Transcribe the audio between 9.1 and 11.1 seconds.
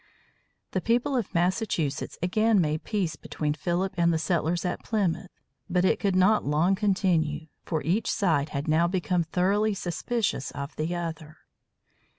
thoroughly suspicious of the